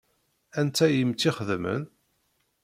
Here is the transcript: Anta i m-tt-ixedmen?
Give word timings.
Anta 0.59 0.85
i 0.89 1.01
m-tt-ixedmen? 1.09 1.83